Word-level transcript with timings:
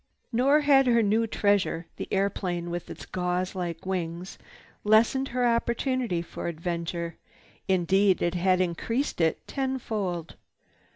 Nor 0.33 0.61
had 0.61 0.87
her 0.87 1.03
new 1.03 1.27
treasure, 1.27 1.85
the 1.97 2.07
airplane 2.11 2.71
with 2.71 2.89
its 2.89 3.05
gauze 3.05 3.53
like 3.53 3.85
wings, 3.85 4.39
lessened 4.83 5.27
her 5.27 5.45
opportunity 5.45 6.23
for 6.23 6.47
adventure. 6.47 7.17
Indeed 7.67 8.19
it 8.23 8.33
had 8.33 8.59
increased 8.61 9.21
it 9.21 9.47
tenfold. 9.47 10.37